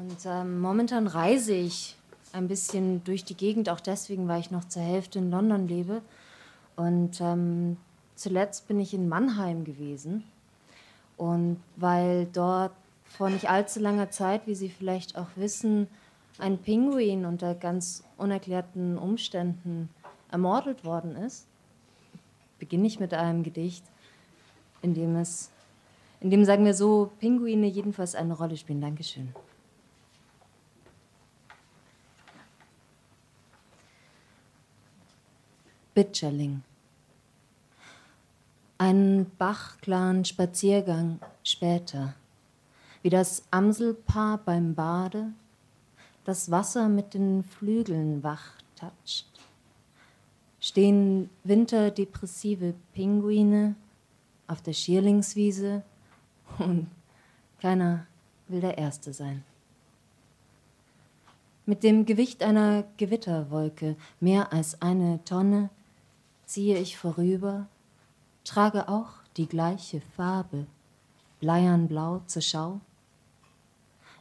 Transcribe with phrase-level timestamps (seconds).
[0.00, 1.94] Und ähm, momentan reise ich
[2.32, 6.00] ein bisschen durch die Gegend, auch deswegen, weil ich noch zur Hälfte in London lebe.
[6.74, 7.76] Und ähm,
[8.14, 10.24] zuletzt bin ich in Mannheim gewesen.
[11.18, 12.72] Und weil dort
[13.04, 15.86] vor nicht allzu langer Zeit, wie Sie vielleicht auch wissen,
[16.38, 19.90] ein Pinguin unter ganz unerklärten Umständen
[20.30, 21.46] ermordet worden ist,
[22.58, 23.84] beginne ich mit einem Gedicht,
[24.80, 25.50] in dem es,
[26.20, 28.80] in dem sagen wir so, Pinguine jedenfalls eine Rolle spielen.
[28.80, 29.34] Dankeschön.
[36.00, 36.62] Bitscherling.
[38.78, 42.14] Ein bachklaren Spaziergang später,
[43.02, 45.26] wie das Amselpaar beim Bade
[46.24, 49.26] das Wasser mit den Flügeln wach tatscht,
[50.58, 53.74] stehen winterdepressive Pinguine
[54.46, 55.82] auf der Schierlingswiese
[56.58, 56.86] und
[57.60, 58.06] keiner
[58.48, 59.44] will der Erste sein.
[61.66, 65.68] Mit dem Gewicht einer Gewitterwolke, mehr als eine Tonne,
[66.50, 67.68] ziehe ich vorüber,
[68.42, 70.66] trage auch die gleiche Farbe,
[71.38, 72.80] bleiernblau zur Schau.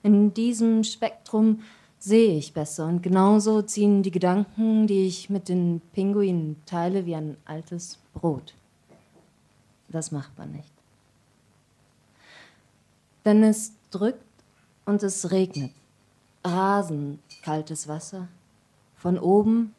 [0.04, 1.64] In diesem Spektrum
[1.98, 7.16] sehe ich besser und genauso ziehen die Gedanken, die ich mit den Pinguinen teile, wie
[7.16, 8.54] ein altes Brot.
[9.88, 10.72] Das macht man nicht.
[13.26, 14.24] Denn es drückt
[14.86, 15.72] und es regnet,
[16.46, 18.28] rasend kaltes Wasser,
[18.96, 19.74] von oben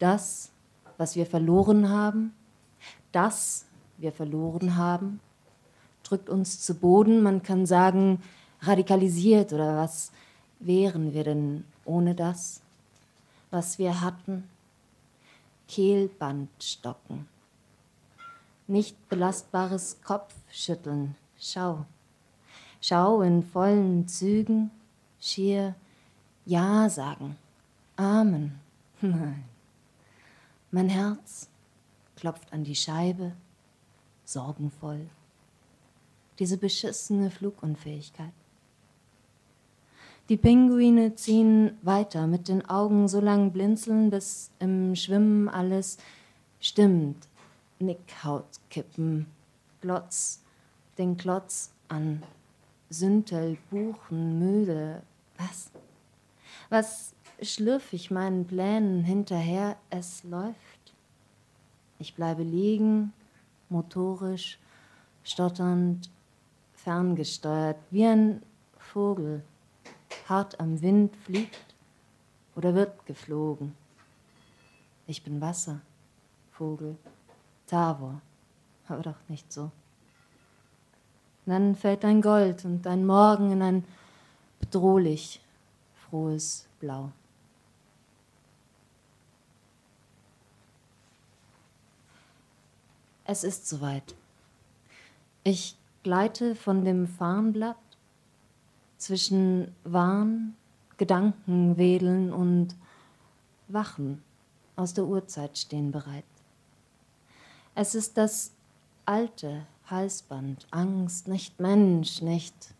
[0.00, 0.51] das,
[1.02, 2.32] was wir verloren haben,
[3.10, 3.66] das
[3.98, 5.18] wir verloren haben,
[6.04, 8.22] drückt uns zu Boden, man kann sagen,
[8.60, 10.12] radikalisiert oder was
[10.60, 12.60] wären wir denn ohne das,
[13.50, 14.44] was wir hatten?
[15.66, 17.26] Kehlbandstocken.
[18.68, 21.16] Nicht belastbares Kopfschütteln.
[21.36, 21.84] Schau.
[22.80, 24.70] Schau in vollen Zügen,
[25.20, 25.74] schier
[26.46, 27.36] Ja sagen.
[27.96, 28.60] Amen.
[29.00, 29.51] Nein.
[30.74, 31.50] Mein Herz
[32.16, 33.32] klopft an die Scheibe,
[34.24, 35.06] sorgenvoll.
[36.38, 38.32] Diese beschissene Flugunfähigkeit.
[40.30, 45.98] Die Pinguine ziehen weiter, mit den Augen so lang blinzeln, bis im Schwimmen alles
[46.58, 47.28] stimmt.
[47.78, 49.26] Nickhaut kippen,
[49.82, 50.40] Glotz,
[50.96, 52.22] den Klotz an,
[52.88, 55.02] Süntel, Buchen, müde.
[55.36, 55.70] Was?
[56.70, 59.76] Was schlürf ich meinen Plänen hinterher?
[59.90, 60.71] Es läuft.
[62.02, 63.12] Ich bleibe liegen,
[63.68, 64.58] motorisch,
[65.22, 66.10] stotternd,
[66.74, 68.42] ferngesteuert, wie ein
[68.76, 69.44] Vogel,
[70.28, 71.76] hart am Wind fliegt
[72.56, 73.76] oder wird geflogen.
[75.06, 75.80] Ich bin Wasser,
[76.50, 76.96] Vogel,
[77.68, 78.20] Tavor,
[78.88, 79.70] aber doch nicht so.
[81.46, 83.84] Dann fällt dein Gold und dein Morgen in ein
[84.58, 85.40] bedrohlich
[85.94, 87.12] frohes Blau.
[93.24, 94.14] Es ist soweit.
[95.44, 97.76] Ich gleite von dem Farnblatt
[98.98, 100.56] zwischen Wahn,
[100.96, 102.74] Gedankenwedeln und
[103.68, 104.22] Wachen
[104.76, 106.24] aus der Urzeit stehen bereit.
[107.74, 108.52] Es ist das
[109.06, 112.74] alte Halsband, Angst, nicht Mensch, nicht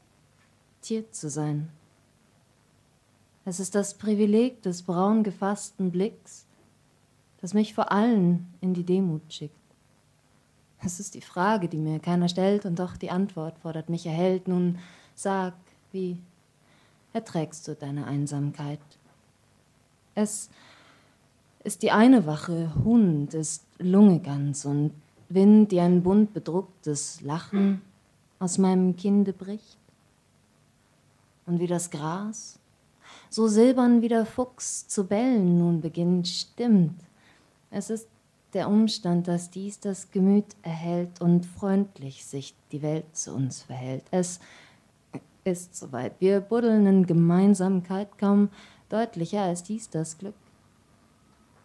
[0.81, 1.71] Tier zu sein.
[3.45, 6.47] Es ist das Privileg des braun gefassten Blicks,
[7.41, 9.62] das mich vor allen in die Demut schickt.
[10.85, 14.49] Es ist die Frage, die mir keiner stellt, und doch die Antwort fordert mich erhält.
[14.49, 14.79] Nun
[15.15, 15.55] sag,
[15.93, 16.19] wie
[17.13, 18.81] erträgst du deine Einsamkeit?
[20.15, 20.51] Es
[21.63, 24.93] ist die eine Wache, Hund ist Lunge ganz und
[25.29, 27.81] Wind, die ein bunt bedrucktes Lachen
[28.39, 29.79] aus meinem Kinde bricht.
[31.47, 32.59] Und wie das Gras,
[33.31, 37.01] so silbern wie der Fuchs zu bellen nun beginnt, stimmt.
[37.71, 38.09] Es ist
[38.55, 44.05] der Umstand, dass dies das Gemüt erhält und freundlich sich die Welt zu uns verhält.
[44.11, 44.41] Es
[45.45, 46.15] ist soweit.
[46.21, 48.51] Wir buddeln in Gemeinsamkeit kaum
[48.89, 50.35] deutlicher als dies das Glück.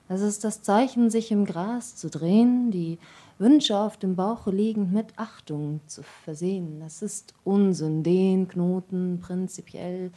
[0.09, 2.97] Es ist das Zeichen, sich im Gras zu drehen, die
[3.39, 6.81] Wünsche auf dem Bauche liegend mit Achtung zu versehen.
[6.81, 10.11] Es ist Unsinn, den Knoten prinzipiell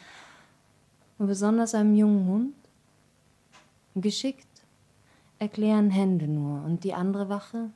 [1.18, 2.54] und besonders einem jungen Hund
[3.96, 4.46] geschickt
[5.40, 7.70] erklären Hände nur und die andere Wache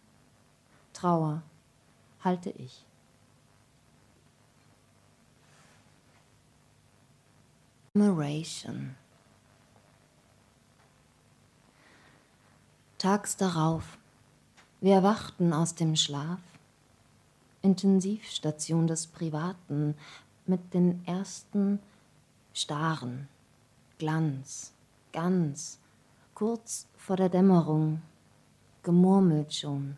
[0.93, 1.43] Trauer
[2.23, 2.85] halte ich.
[7.95, 8.95] Admiration.
[12.99, 13.99] Tags darauf.
[14.81, 16.41] Wir erwachten aus dem Schlaf.
[17.63, 19.95] Intensivstation des Privaten
[20.47, 21.79] mit den ersten
[22.53, 23.29] starren,
[23.99, 24.73] Glanz,
[25.13, 25.79] ganz,
[26.35, 28.03] kurz vor der Dämmerung,
[28.83, 29.97] gemurmelt schon.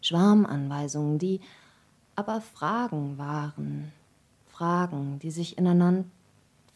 [0.00, 1.40] Schwarmanweisungen, die
[2.14, 3.92] aber Fragen waren,
[4.46, 6.04] Fragen, die sich ineinander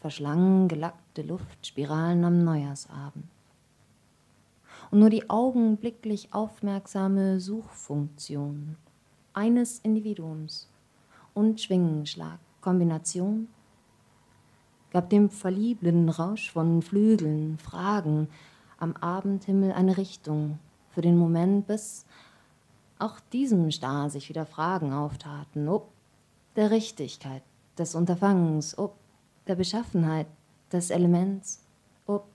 [0.01, 3.25] verschlangen, gelackte Luftspiralen am Neujahrsabend.
[4.91, 8.75] Und nur die augenblicklich aufmerksame Suchfunktion
[9.33, 10.67] eines Individuums
[11.33, 13.47] und Schwingenschlag, Kombination,
[14.91, 18.27] gab dem verliebenden Rausch von Flügeln, Fragen
[18.77, 20.59] am Abendhimmel eine Richtung
[20.89, 22.05] für den Moment, bis
[22.97, 25.89] auch diesem Star sich wieder Fragen auftaten, ob
[26.55, 27.43] der Richtigkeit
[27.77, 28.95] des Unterfangens, ob
[29.47, 30.27] der Beschaffenheit
[30.71, 31.63] des Elements,
[32.05, 32.27] ob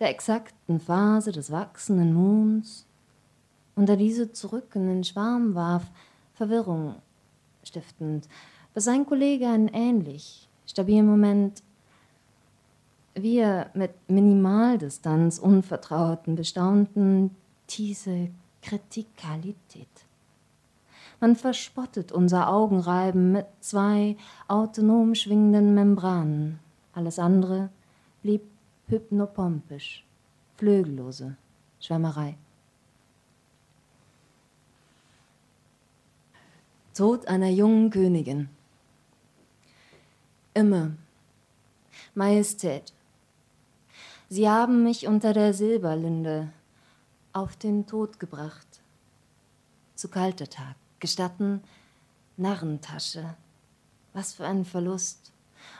[0.00, 2.86] der exakten Phase des wachsenden Monds,
[3.74, 5.90] und er diese zurück in den Schwarm warf,
[6.32, 6.96] Verwirrung
[7.62, 8.26] stiftend,
[8.72, 11.62] bis sein Kollege einen ähnlich stabilen Moment
[13.16, 17.34] wir mit Minimaldistanz Unvertrauten bestaunten
[17.70, 18.28] diese
[18.62, 19.88] Kritikalität.
[21.20, 24.16] Man verspottet unser Augenreiben mit zwei
[24.48, 26.58] autonom schwingenden Membranen.
[26.92, 27.70] Alles andere
[28.22, 28.42] blieb
[28.88, 30.04] hypnopompisch,
[30.56, 31.36] flügellose
[31.80, 32.36] Schwärmerei.
[36.94, 38.48] Tod einer jungen Königin.
[40.54, 40.92] Immer.
[42.14, 42.95] Majestät.
[44.28, 46.50] Sie haben mich unter der Silberlinde
[47.32, 48.66] auf den Tod gebracht.
[49.94, 50.74] Zu kalter Tag.
[50.98, 51.62] Gestatten,
[52.36, 53.36] Narrentasche.
[54.14, 55.30] Was für ein Verlust.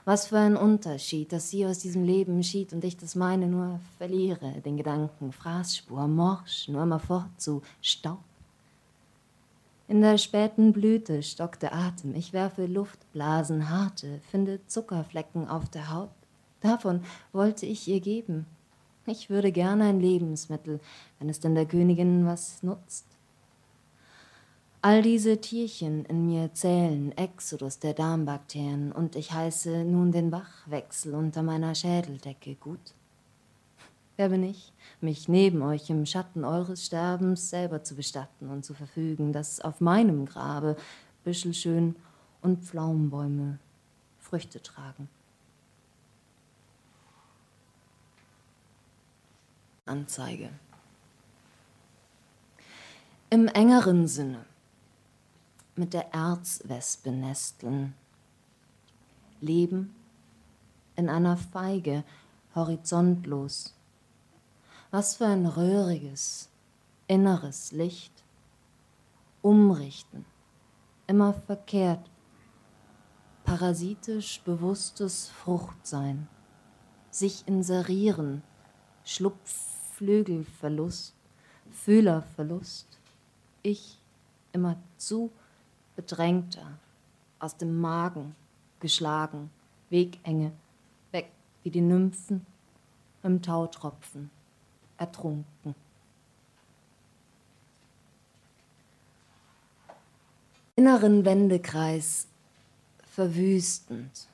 [0.05, 3.81] Was für ein Unterschied, dass sie aus diesem Leben schied und ich das meine nur
[3.99, 8.23] verliere, den Gedanken, Fraßspur, morsch, nur immer fort zu Staub.
[9.89, 15.93] In der späten Blüte stockt der Atem, ich werfe Luftblasen, harte, finde Zuckerflecken auf der
[15.93, 16.11] Haut.
[16.61, 18.47] Davon wollte ich ihr geben.
[19.07, 20.81] Ich würde gerne ein Lebensmittel,
[21.19, 23.07] wenn es denn der Königin was nutzt.
[24.83, 31.15] All diese Tierchen in mir zählen Exodus der Darmbakterien und ich heiße nun den Wachwechsel
[31.15, 32.95] unter meiner Schädeldecke gut.
[34.17, 38.75] Wer bin ich, mich neben euch im Schatten eures Sterbens selber zu bestatten und zu
[38.75, 40.77] verfügen, dass auf meinem Grabe
[41.25, 41.97] Büschelschön
[42.41, 43.59] und Pflaumenbäume
[44.19, 45.09] Früchte tragen?
[49.87, 50.51] Anzeige.
[53.31, 54.45] Im engeren Sinne
[55.77, 57.95] mit der Erzwespe nesteln,
[59.41, 59.95] leben
[60.97, 62.03] in einer Feige,
[62.57, 63.75] horizontlos.
[64.91, 66.49] Was für ein röhriges,
[67.07, 68.25] inneres Licht.
[69.43, 70.25] Umrichten,
[71.07, 72.11] immer verkehrt.
[73.45, 76.27] Parasitisch bewusstes Fruchtsein.
[77.11, 78.43] Sich inserieren,
[79.05, 81.15] Schlupf Flügelverlust,
[81.71, 82.87] Fühlerverlust,
[83.63, 83.99] ich
[84.53, 85.31] immer zu
[85.97, 86.79] bedrängter,
[87.39, 88.37] aus dem Magen
[88.79, 89.51] geschlagen,
[89.89, 90.53] Wegenge,
[91.13, 91.31] weg
[91.63, 92.45] wie die Nymphen
[93.23, 94.31] im Tautropfen,
[94.99, 95.75] ertrunken.
[100.75, 102.27] Inneren Wendekreis
[103.15, 104.29] verwüstend.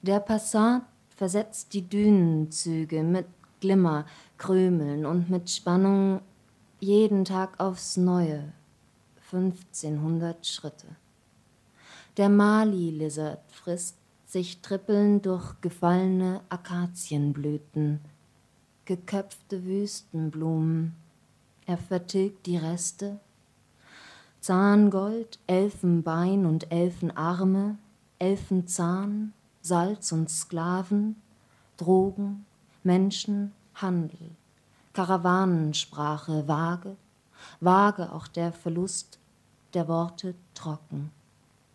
[0.00, 0.82] Der Passat
[1.16, 3.26] versetzt die Dünenzüge mit
[3.60, 4.04] Glimmer,
[4.38, 6.20] Krümeln und mit Spannung
[6.78, 8.52] jeden Tag aufs Neue.
[9.32, 10.86] 1500 Schritte.
[12.16, 13.96] Der Mali-Lizard frisst
[14.26, 18.00] sich trippelnd durch gefallene Akazienblüten,
[18.84, 20.94] geköpfte Wüstenblumen.
[21.66, 23.18] Er vertilgt die Reste.
[24.40, 27.78] Zahngold, Elfenbein und Elfenarme,
[28.18, 29.32] Elfenzahn,
[29.66, 31.16] Salz und Sklaven,
[31.76, 32.46] Drogen,
[32.84, 34.30] Menschen, Handel,
[34.92, 36.96] Karawanensprache vage,
[37.60, 39.18] vage auch der Verlust
[39.74, 41.10] der Worte trocken,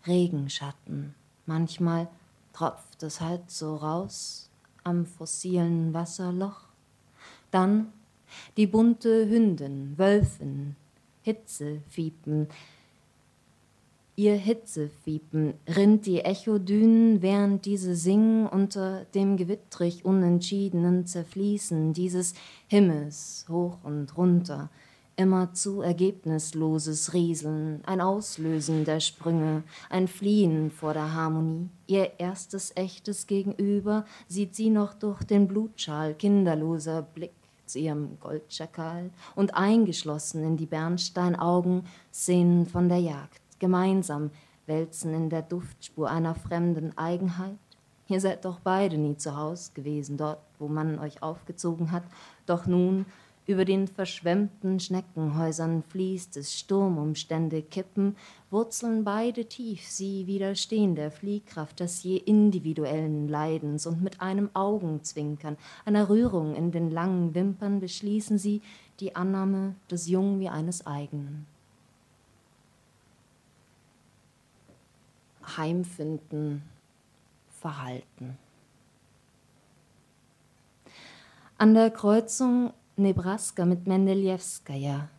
[0.07, 1.13] Regenschatten,
[1.45, 2.07] manchmal
[2.53, 4.49] tropft es halt so raus
[4.85, 6.61] am fossilen Wasserloch,
[7.51, 7.91] dann
[8.55, 10.77] die bunte Hündin, Wölfin,
[11.23, 12.47] Hitzefiepen,
[14.17, 22.33] Ihr Hitzefiepen rinnt die Echodünen, während diese singen unter dem gewittrig unentschiedenen Zerfließen dieses
[22.67, 24.69] Himmels hoch und runter,
[25.15, 31.69] immerzu ergebnisloses Rieseln, ein Auslösen der Sprünge, ein Fliehen vor der Harmonie.
[31.87, 37.31] Ihr erstes echtes Gegenüber sieht sie noch durch den Blutschal, kinderloser Blick
[37.65, 44.31] zu ihrem Goldschakal und eingeschlossen in die Bernsteinaugen Szenen von der Jagd gemeinsam
[44.65, 47.57] wälzen in der Duftspur einer fremden Eigenheit.
[48.09, 52.03] Ihr seid doch beide nie zu Haus gewesen, dort, wo man euch aufgezogen hat.
[52.45, 53.05] Doch nun
[53.47, 58.15] über den verschwemmten Schneckenhäusern fließt es, Sturmumstände kippen,
[58.49, 65.57] wurzeln beide tief, sie widerstehen der Fliehkraft des je individuellen Leidens und mit einem Augenzwinkern,
[65.85, 68.61] einer Rührung in den langen Wimpern beschließen sie
[68.99, 71.47] die Annahme des Jungen wie eines eigenen.
[75.57, 76.63] Heimfinden,
[77.59, 78.37] Verhalten.
[81.57, 85.09] An der Kreuzung Nebraska mit Mendeljewskaja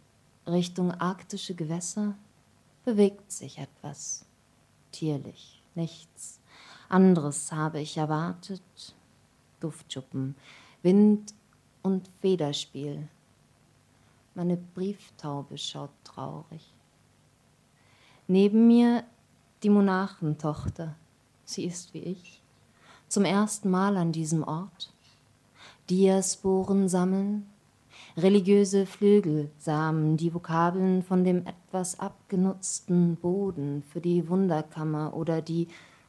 [0.46, 2.16] Richtung arktische Gewässer
[2.84, 4.26] bewegt sich etwas.
[4.90, 6.40] Tierlich, nichts.
[6.88, 8.62] Anderes habe ich erwartet.
[9.60, 10.34] Duftschuppen,
[10.82, 11.32] Wind
[11.82, 13.08] und Federspiel.
[14.34, 16.74] Meine Brieftaube schaut traurig.
[18.26, 19.04] Neben mir
[19.62, 20.94] die Monarchentochter.
[21.44, 22.42] Sie ist wie ich.
[23.08, 24.92] Zum ersten Mal an diesem Ort.
[25.90, 27.46] Diasporen sammeln,
[28.16, 35.68] religiöse Flügelsamen, die Vokabeln von dem etwas abgenutzten Boden für die Wunderkammer oder die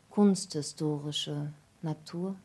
[0.10, 2.36] kunsthistorische Natur.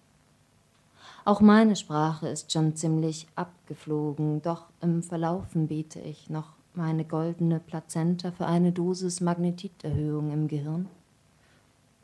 [1.25, 7.61] Auch meine Sprache ist schon ziemlich abgeflogen, doch im Verlaufen bete ich noch meine goldene
[7.61, 10.89] Plazenta für eine Dosis Magnetiterhöhung im Gehirn.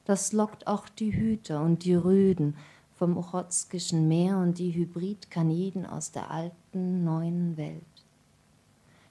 [0.05, 2.57] Das lockt auch die Hüter und die Rüden
[2.95, 7.83] vom Ochotskischen Meer und die Hybridkaniden aus der alten, neuen Welt.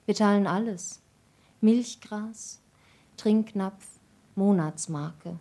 [0.06, 1.00] Wir teilen alles.
[1.60, 2.60] Milchgras,
[3.16, 3.86] Trinknapf,
[4.36, 5.38] Monatsmarke.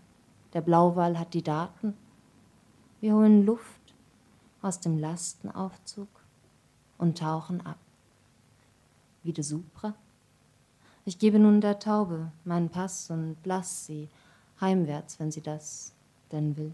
[0.53, 1.95] Der Blauwal hat die Daten.
[3.01, 3.93] Wir holen Luft
[4.62, 6.07] aus dem Lastenaufzug
[6.98, 7.79] und tauchen ab.
[9.24, 9.93] Wie de Supra.
[11.05, 14.10] Ich gebe nun der Taube meinen Pass und lass sie
[14.63, 15.93] heimwärts, wenn sie das
[16.32, 16.74] denn will.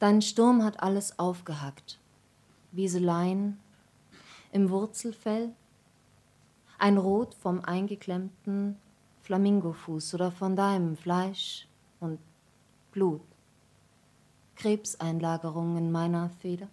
[0.00, 1.98] Dein Sturm hat alles aufgehackt.
[2.72, 3.58] Wieseleien
[4.52, 5.52] im Wurzelfell,
[6.78, 8.76] ein Rot vom eingeklemmten
[9.22, 11.68] Flamingofuß oder von deinem Fleisch
[12.00, 12.18] und
[12.92, 13.20] Blut.
[14.56, 16.68] Krebseinlagerung in meiner Feder.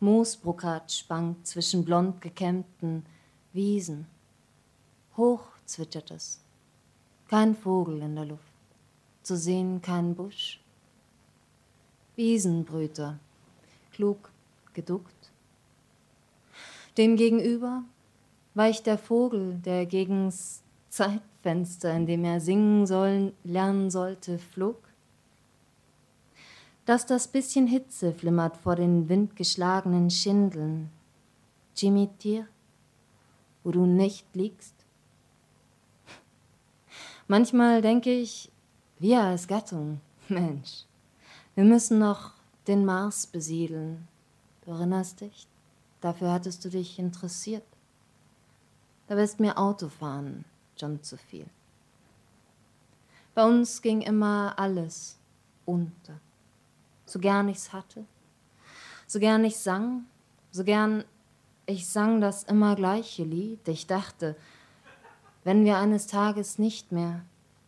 [0.00, 3.04] Moosbrokat spankt zwischen blond gekämmten
[3.52, 4.06] Wiesen.
[5.16, 6.40] Hoch zwitschert es.
[7.28, 8.42] Kein Vogel in der Luft.
[9.22, 10.60] Zu sehen kein Busch.
[12.14, 13.18] Wiesenbrüter,
[13.92, 14.30] klug
[14.74, 15.32] geduckt.
[16.96, 17.82] Demgegenüber
[18.54, 24.85] weicht der Vogel, der gegens Zeitfenster, in dem er singen sollen, lernen sollte, flog.
[26.86, 30.88] Dass das bisschen Hitze flimmert vor den windgeschlagenen Schindeln.
[31.76, 32.46] Jimmy Tier,
[33.64, 34.74] wo du nicht liegst.
[37.28, 38.52] Manchmal denke ich,
[39.00, 40.84] wir als Gattung, Mensch,
[41.56, 42.34] wir müssen noch
[42.68, 44.06] den Mars besiedeln.
[44.64, 45.48] Du erinnerst dich?
[46.00, 47.66] Dafür hattest du dich interessiert.
[49.08, 50.44] Da ist mir Autofahren
[50.78, 51.46] schon zu viel.
[53.34, 55.18] Bei uns ging immer alles
[55.64, 56.20] unter.
[57.06, 58.04] So gern ich's hatte,
[59.06, 60.04] so gern ich sang,
[60.50, 61.04] so gern
[61.64, 63.66] ich sang das immer gleiche Lied.
[63.68, 64.36] Ich dachte,
[65.44, 67.24] wenn wir eines Tages nicht mehr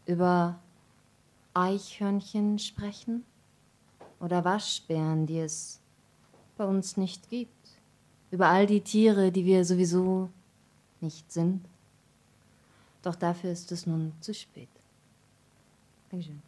[0.06, 0.58] über
[1.54, 3.24] Eichhörnchen sprechen,
[4.20, 5.80] oder Waschbären, die es
[6.56, 7.52] bei uns nicht gibt.
[8.30, 10.28] Über all die Tiere, die wir sowieso
[11.00, 11.64] nicht sind.
[13.02, 14.68] Doch dafür ist es nun zu spät.
[16.10, 16.42] Dankeschön.